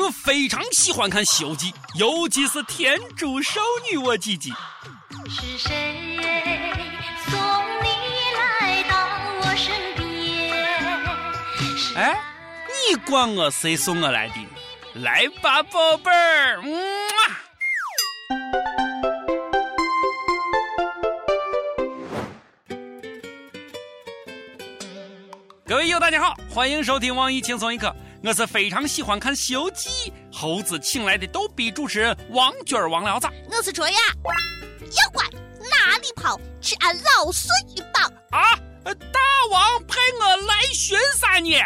[0.00, 4.50] 我非常喜欢看《西游记》，尤其是天竺少女我姐姐。
[5.28, 6.18] 是谁
[7.28, 7.38] 送
[7.82, 7.88] 你
[8.34, 8.96] 来到
[9.42, 10.56] 我身边？
[11.96, 12.18] 哎，
[12.88, 14.34] 你管我谁送我来的？
[15.02, 17.36] 来吧，宝贝儿，嗯啊。
[25.66, 29.88] 各位友，大家好，欢迎收听网易轻松一刻，我是非常喜欢看《西游记》
[30.30, 35.24] 猴子请来的逗比主持人王娟儿王聊子我是卓雅，妖怪
[35.58, 36.38] 哪里跑？
[36.60, 38.04] 吃俺老孙一棒！
[38.30, 38.58] 啊！
[38.84, 39.20] 呃大
[39.50, 41.56] 王派我来巡杀你。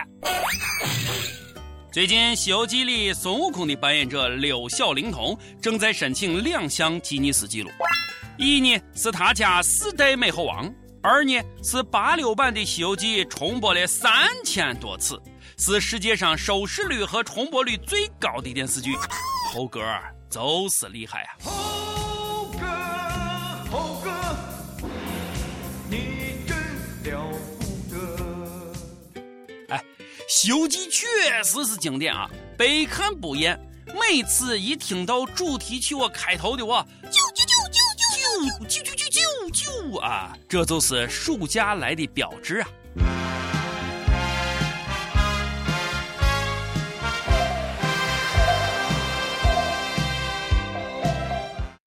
[1.90, 7.70] 最近《西游记》里孙悟空的扮演者六小龄童正在申请两项吉尼斯纪录，
[8.38, 15.20] 一呢是他家四代美猴王，二呢是八六版的《西游记》重播了三千多次，
[15.66, 18.94] 是世界上收视率和重播率最高的电视剧。
[19.50, 21.32] 猴哥儿就是厉害啊！
[21.42, 22.60] 猴哥，
[23.70, 24.10] 猴哥，
[25.88, 26.54] 你真
[27.04, 27.32] 了
[27.88, 29.22] 不得。
[29.70, 29.78] 哎，
[30.28, 33.58] 《西游记》确实是经典啊，百看不厌。
[33.86, 42.68] 每次一听到主题曲，我开头的我啾啾啾啾啾啾啾啾啾啾啾啊，这就是暑假来的标志啊！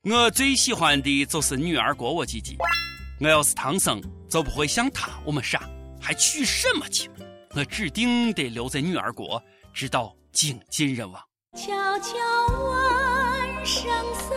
[0.10, 2.56] 我最喜欢的就是女儿国我姐姐，
[3.20, 7.12] 我要是唐僧，就不会像他我们傻，还娶什么亲？
[7.54, 11.22] 我指定得留在女儿国，直到精尽人亡。
[11.58, 12.16] 悄悄
[12.48, 14.32] 问圣僧，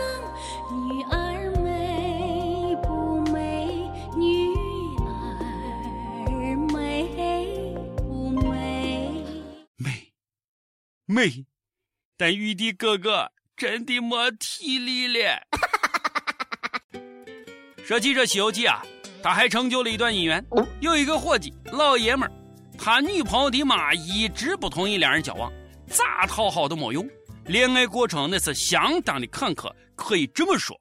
[0.89, 3.89] 女儿美不美？
[4.17, 4.53] 女
[4.99, 9.23] 儿美不美？
[9.77, 10.11] 美，
[11.05, 11.45] 美，
[12.17, 15.47] 但玉帝哥哥真的没体力了。
[17.91, 18.81] 说起这《西游记》啊，
[19.21, 20.41] 他还成就了一段姻缘。
[20.79, 22.31] 有一个伙计，老爷们儿，
[22.77, 25.51] 他女朋友的妈一直不同意两人交往，
[25.87, 27.05] 咋讨好都没用，
[27.47, 30.73] 恋爱过程那是相当的坎坷，可以这么说。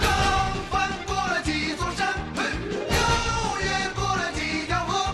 [0.00, 2.42] 刚翻过了几座山，嘿，
[2.88, 5.12] 又越过了几条河，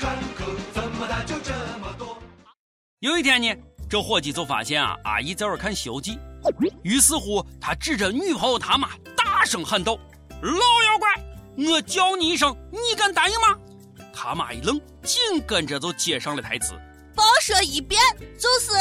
[0.00, 2.16] 坎坷，怎么它就这么多？
[3.00, 3.54] 有一天呢，
[3.90, 6.12] 这伙计就发现啊，阿姨在这儿看《西游记》，
[6.82, 8.88] 于是乎他指着女朋友他妈
[9.38, 9.96] 大声喊道
[10.42, 11.08] ：“老妖怪，
[11.70, 13.56] 我叫你一声，你敢答应吗？”
[14.12, 16.72] 他妈一愣，紧跟着就接上了台词
[17.14, 18.02] 甭说一遍
[18.36, 18.72] 就是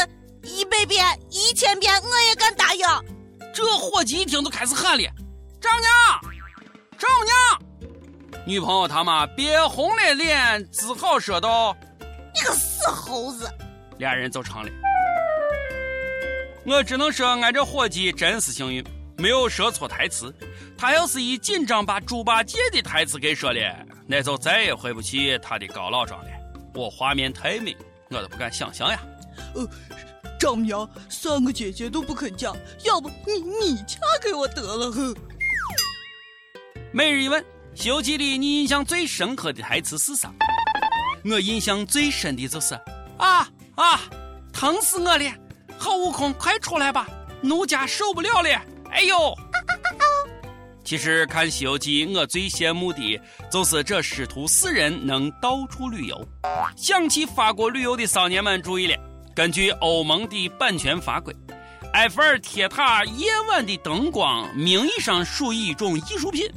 [0.42, 2.82] 一百遍、一千遍，我也敢答应。
[3.54, 5.04] 这伙计一听都开始喊了
[5.62, 5.94] ：“丈娘，
[6.98, 7.94] 丈娘！”
[8.44, 11.78] 女朋友他妈憋红了脸，只好说道
[12.34, 13.48] 你个死猴子！
[14.00, 14.72] 俩人就成了。
[16.66, 18.84] 我只能说，俺这伙计真是幸运，
[19.18, 20.34] 没有说错台词。
[20.78, 26.30] 他要是一紧张把猪八戒的台词给说了，那就再也回不去他的高老庄了。
[26.74, 27.76] 我画面太美，
[28.10, 29.00] 我都不敢想象呀。
[29.56, 29.68] 呃
[30.40, 32.54] 丈母娘，三个姐姐都不肯嫁，
[32.86, 34.92] 要不你你嫁给我得了？
[34.92, 35.16] 哼！
[36.92, 37.42] 每日一问：
[37.74, 40.32] 《西游记》里你印象最深刻的台词是啥？
[41.26, 42.76] 我印象最深的就是
[43.18, 44.02] 啊啊，
[44.54, 45.34] 疼死我了！
[45.76, 47.08] 好悟空，快出来吧，
[47.42, 48.62] 奴家受不了了！
[48.92, 49.16] 哎呦！
[50.84, 53.20] 其实看《西游记》，我最羡慕的
[53.52, 56.26] 就是这师徒四人能到处旅游。
[56.78, 58.96] 想起法国旅游的少年们注意了，
[59.36, 61.36] 根据欧盟的版权法规，
[61.92, 66.50] 埃菲尔铁塔夜晚的灯光名义上属于一种艺术品，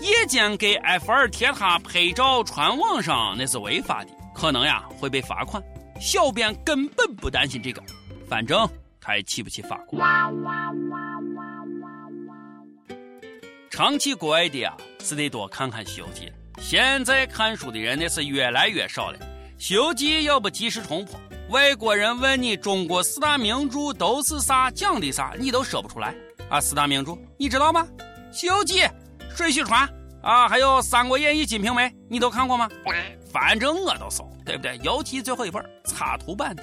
[0.00, 5.62] 夜间给埃菲尔铁塔拍照传网上那是违法的，可能呀会被罚款。
[6.00, 7.82] 小编根本不担心这个，
[8.26, 8.66] 反正
[9.02, 10.72] 他也去不起法国哇哇。
[13.70, 16.32] 长期国外的啊，是得多看看《西游记》。
[16.62, 19.18] 现在看书的人那是越来越少了，
[19.58, 21.14] 《西游记》要不及时重播，
[21.50, 26.14] 外国人问你中国四大名著都是啥，讲的啥，你都说不出来
[26.48, 26.60] 啊。
[26.60, 27.86] 四大名著你知道吗？
[28.32, 28.80] 《西游记》
[29.36, 29.86] 《水浒传》
[30.26, 32.68] 啊，还有《三国演义》《金瓶梅》，你都看过吗？
[33.32, 34.78] 反正我都搜，对不对？
[34.82, 36.62] 尤其最后一本插图版的。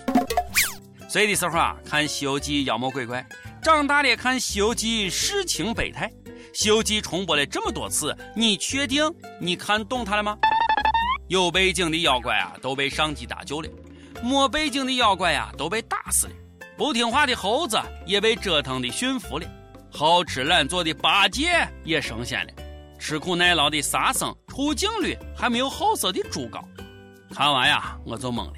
[1.07, 3.21] 睡的时候啊，看《西游记》妖魔鬼怪；
[3.61, 6.11] 长大了看《西游记》世情百态。
[6.53, 9.03] 《西游记》重播了这么多次，你确定
[9.39, 10.37] 你看懂它了吗？
[11.27, 13.69] 有背景的妖怪啊，都被上级搭救了；
[14.21, 16.33] 没背景的妖怪呀、都被打死了；
[16.77, 19.47] 不听话的猴子也被折腾的驯服了；
[19.91, 22.53] 好吃懒做的八戒也升仙了；
[22.99, 26.63] 吃苦耐劳的沙僧出镜率还没有好色的猪高。
[27.33, 28.53] 看完呀，我就懵了。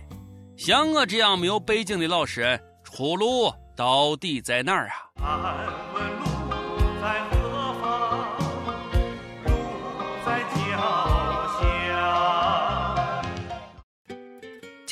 [0.58, 4.90] 像我这样没有背景的老实人，出路到底在哪儿
[5.22, 5.65] 啊？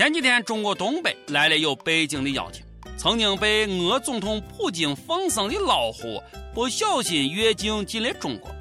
[0.04, 2.62] 前几天，中国东北来了有背景的邀请，
[2.98, 6.22] 曾经被俄总统普京放生的老虎
[6.54, 8.54] 不小心越境进了中国。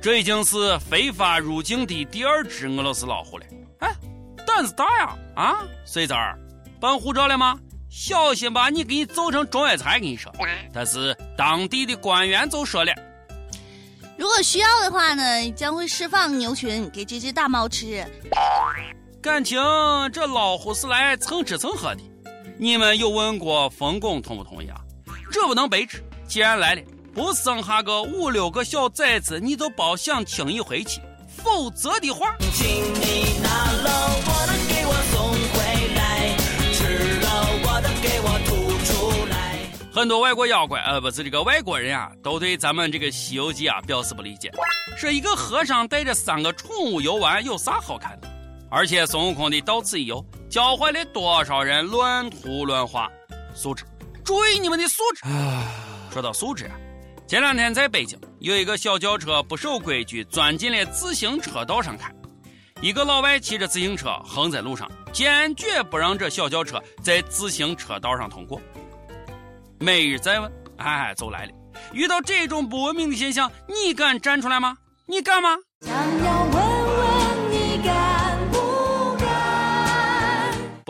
[0.00, 3.46] 这已经是非法入境的第二只俄罗斯老虎了。
[3.80, 3.92] 哎，
[4.46, 5.16] 胆子大呀！
[5.34, 6.38] 啊，水子儿，
[6.78, 7.58] 办护照了吗？
[7.90, 9.98] 小心把你给你揍成中药材！
[9.98, 10.32] 跟你说，
[10.72, 12.92] 但是当地的官员就说了，
[14.16, 18.06] 如果需要的话呢，将会释放牛群给这只大猫吃。
[19.24, 19.58] 感情
[20.12, 22.02] 这老虎是来蹭吃蹭喝的。
[22.58, 24.76] 你们有问过冯巩同不同意啊？
[25.32, 26.04] 这不能白吃。
[26.28, 26.82] 既然来了，
[27.14, 31.00] 不生下个五六个小崽子，你就别想轻易回去。
[31.42, 36.36] 否则的话，请你拿了我的给我送回来，
[36.74, 39.58] 吃了我的给我吐出来。
[39.90, 44.52] 很多外国妖怪，呃，不是这个外国人啊，都对咱们这个《西游记》啊表示不理解，
[44.98, 48.28] 说一个和尚带着三个宠物游玩有啥好看的？
[48.74, 53.08] 而且孙悟空的到此一游，教坏了多少人乱涂乱画，
[53.54, 53.84] 素质，
[54.24, 55.22] 注意你们的素质。
[56.12, 56.72] 说到素质啊，
[57.24, 62.12] 前两天在北京有一个小轿车不守规矩，钻进了自行车道上开。
[62.80, 68.60] 一个老外骑着自行车横在路上，坚决不让这小轿车在自行车道上通过。
[69.78, 71.52] 每日再问，哎，就来了。
[71.92, 74.76] 遇到这种不文明的现象，你敢站出来吗？
[75.06, 75.50] 你敢吗？
[75.82, 76.44] 想要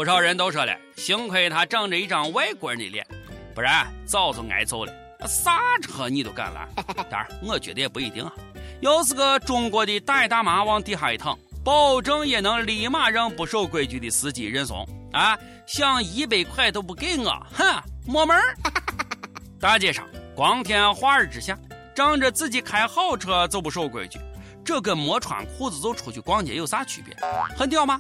[0.04, 3.06] 不少人都说了，幸亏他长着一张外国人的脸，
[3.54, 4.92] 不然早就挨揍了。
[5.26, 6.68] 啥车你都敢拦？
[7.08, 8.30] 当然，我觉得也不一定啊。
[8.82, 15.38] 要是个中国的大爷大妈往地下一躺，保证也能立马让不守规矩的司机认怂啊！
[15.66, 18.54] 想一百块都不给我，哼，没门儿！
[19.58, 21.58] 大街上光天化日之下，
[21.94, 24.20] 仗着自己开好车就不守规矩，
[24.62, 27.16] 这跟没穿裤子就出去逛街有啥区别？
[27.56, 27.98] 很屌吗？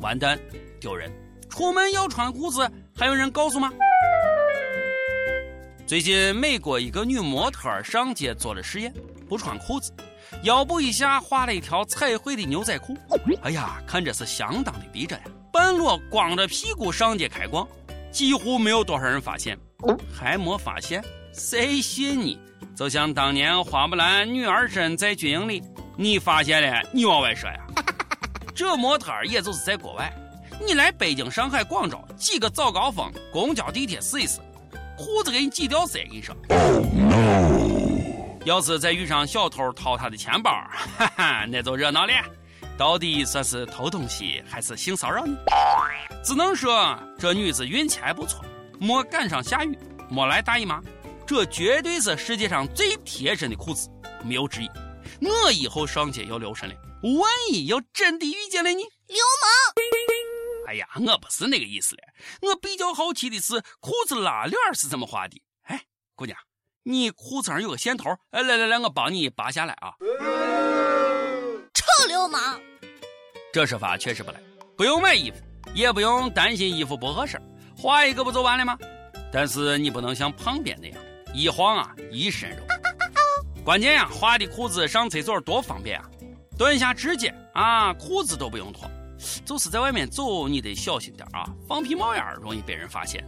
[0.00, 0.38] 完蛋，
[0.78, 1.10] 丢人！
[1.48, 3.72] 出门要穿裤子，还有人告诉吗？
[5.86, 8.92] 最近，美国一个女模特上街做了实验，
[9.28, 9.92] 不穿裤子，
[10.42, 12.96] 腰部以下画了一条彩绘的牛仔裤。
[13.42, 15.24] 哎呀，看着是相当的逼真呀！
[15.52, 17.66] 半裸光着屁股上街开逛，
[18.12, 19.58] 几乎没有多少人发现。
[20.12, 21.02] 还没发现？
[21.32, 22.38] 谁信你？
[22.76, 25.62] 就像当年花木兰女儿身在军营里，
[25.96, 27.66] 你发现了，你往外说呀。
[28.54, 30.12] 这模特也就是在国外，
[30.64, 34.40] 你来北京、上海、广州几个早高峰，公交、地铁试一试。
[34.96, 35.98] 裤子给你挤掉色！
[36.00, 36.34] 跟你说，
[38.44, 40.50] 要是再遇上小偷掏他的钱包，
[40.98, 42.12] 哈哈，那就热闹了。
[42.76, 45.36] 到底算是偷东西还是性骚扰呢？
[46.24, 48.44] 只能说这女子运气还不错，
[48.80, 49.78] 没赶上下雨，
[50.10, 50.80] 没来大姨妈。
[51.26, 53.88] 这绝对是世界上最贴身的裤子，
[54.24, 54.70] 没有之一。
[55.20, 60.07] 我以后上街要留神了，万一要真的遇见了你，流氓！
[60.68, 62.02] 哎呀，我不是那个意思了。
[62.42, 65.42] 我比较好奇的是，裤子拉链是怎么画的？
[65.62, 65.80] 哎，
[66.14, 66.38] 姑娘，
[66.82, 69.94] 你裤子上有个线头，哎，来来来，我帮你拔下来啊。
[71.72, 72.60] 臭流氓！
[73.50, 74.38] 这说法确实不赖，
[74.76, 75.38] 不用买衣服，
[75.74, 77.40] 也不用担心衣服不合身，
[77.74, 78.76] 画一个不就完了吗？
[79.32, 81.00] 但是你不能像旁边那样，
[81.32, 82.62] 一晃啊一身肉。
[83.64, 86.04] 关键呀，画的裤子上厕所多方便啊，
[86.58, 88.86] 蹲下直接啊，裤子都不用脱。
[89.44, 93.24] 就是在外面走，你得小心点啊，放屁冒烟容易被人发现。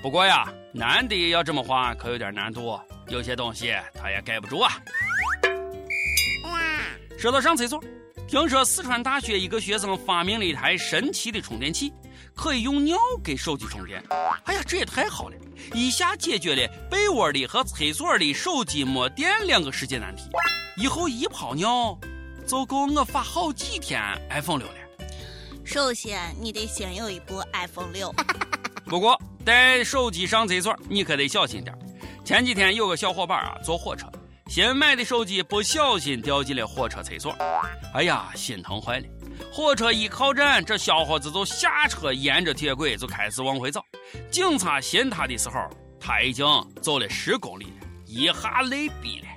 [0.00, 2.78] 不过呀，男的要这么画可有点难度，
[3.08, 4.72] 有些东西他也盖不住啊。
[7.18, 7.82] 说到上厕所，
[8.26, 11.92] 听说四川大学一个学生发明了一台神奇的充电器，
[12.34, 14.02] 可以用尿给手机充电。
[14.44, 15.36] 哎呀，这也太好了，
[15.72, 20.24] 一下解决了被窝里和厕所里手机没电两个世界难题。
[20.76, 21.96] 以后一泡尿
[22.44, 24.74] 就够我发好几天 iPhone 六了。
[25.64, 28.14] 首先，你得先有一部 iPhone 六。
[28.84, 31.76] 不过带手机上厕所，你可得小心点。
[32.24, 34.06] 前几天有个小伙伴啊，坐火车，
[34.48, 37.34] 新买的手机不小心掉进了火车厕所，
[37.94, 39.06] 哎呀，心疼坏了。
[39.52, 43.80] 火车一靠站，这小伙子就下车，沿着铁轨就开始往回走。
[44.30, 46.46] 警察寻他的时候，他已经
[46.82, 49.28] 走了十公里了，一下累毙了。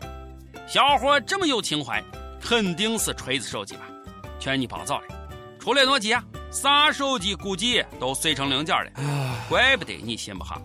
[0.67, 2.03] 小伙这么有情怀，
[2.41, 3.81] 肯定是锤子手机吧？
[4.39, 5.07] 劝你别早了。
[5.65, 8.91] 除了诺基亚，啥手机估计都碎成零件了，
[9.49, 10.61] 怪不得你信不下。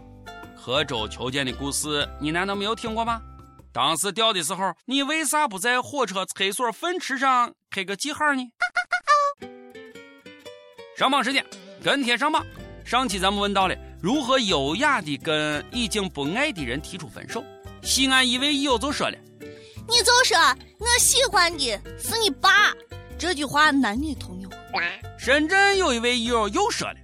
[0.63, 3.19] 刻舟求剑的故事，你难道没有听过吗？
[3.73, 8.47] 当时掉的时候，你为啥不在火车厕所粪池上刻个记号呢？
[10.99, 11.43] 上榜时间，
[11.83, 12.45] 跟帖上榜。
[12.85, 17.43] 上期咱们问到了如何优雅的跟已经不爱的人提出分手。
[17.81, 19.17] 西安一位友就说了，
[19.89, 20.37] 你就说
[20.77, 22.75] 我喜欢的是你爸，
[23.19, 24.53] 这句话男女通用。
[25.19, 26.95] 深圳有一位友又说了，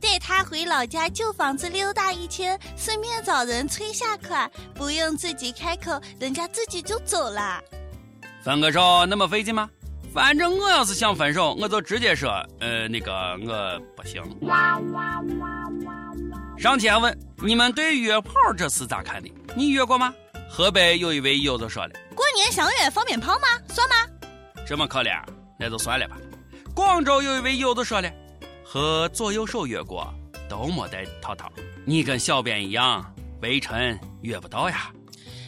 [0.00, 7.62] 带他回老家旧房子溜达一圈，顺便找人催下款，不用自己开口，人家自己就走了。
[8.42, 9.68] 分个手那么费劲吗？
[10.12, 12.30] 反正我要是想分手，我就直接说，
[12.60, 13.12] 呃，那个
[13.46, 14.22] 我不行。
[16.58, 19.30] 上期还问你们对约炮这事咋看的？
[19.54, 20.12] 你约过吗？
[20.50, 23.46] 河北有一位友就说了，过年相约放鞭炮吗？
[23.68, 23.94] 算吗？
[24.66, 25.22] 这么可怜，
[25.58, 26.16] 那就算了吧。
[26.78, 28.08] 广州有一位友子说了，
[28.62, 30.14] 和左右手约过，
[30.48, 31.50] 都没带套套。
[31.84, 33.04] 你跟小编一样，
[33.42, 34.88] 微臣约不到呀。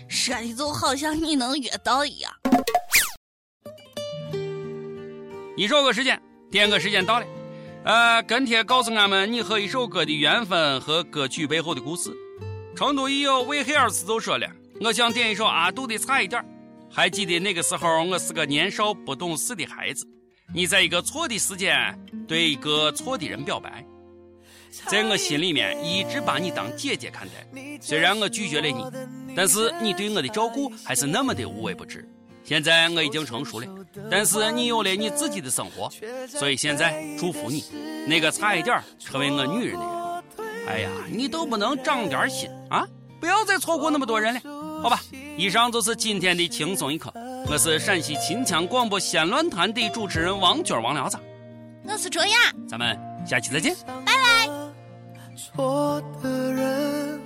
[0.08, 2.32] 说的就好像你能约到一样。
[5.56, 6.20] 一首歌时间，
[6.50, 7.26] 点歌时间到了。
[7.84, 12.10] 呃，跟帖告诉俺们你和一首歌的缘分和歌曲背后的故事。
[12.74, 16.42] 成都一友魏黑尔斯就说了，我想点一首阿杜的《差一点》。
[16.90, 20.04] 还记得那个时候，我是个年少不懂事的孩子。
[20.52, 23.84] 你在一个错的时间对一个错的人表白，
[24.86, 27.78] 在我心里面一直把你当姐姐看待。
[27.80, 28.84] 虽然我拒绝了你，
[29.36, 32.08] 但是你对我的照顾还是那么的无微不至。
[32.42, 33.66] 现在我已经成熟了，
[34.10, 35.88] 但是你有了你自己的生活，
[36.26, 37.64] 所以现在祝福你，
[38.08, 40.66] 那个差一点成为我女人的人。
[40.66, 42.86] 哎呀，你都不能长点心啊！
[43.20, 44.40] 不要再错过那么多人了，
[44.82, 45.00] 好吧？
[45.36, 47.12] 以上就是今天的轻松一刻，
[47.48, 51.18] 我是陕西秦腔广播西安论坛的主持人王娟王聊子，
[51.84, 52.36] 我是卓雅，
[52.68, 53.74] 咱们下期再见。
[53.86, 54.48] 拜拜
[55.36, 57.20] 错的人，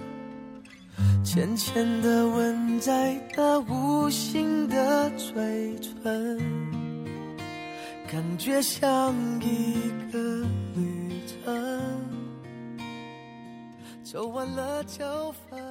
[1.25, 6.38] 浅浅的吻在那无形的嘴唇，
[8.11, 9.75] 感觉像一
[10.11, 10.18] 个
[10.75, 12.11] 旅程，
[14.02, 15.62] 走完了就分。